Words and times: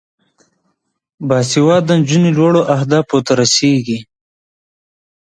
باسواده 1.27 1.93
نجونې 2.01 2.31
لوړو 2.37 2.61
اهدافو 2.75 3.17
ته 3.25 3.31
رسیږي. 3.41 3.99